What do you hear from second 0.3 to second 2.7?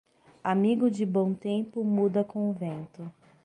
Amigo de bom tempo muda com o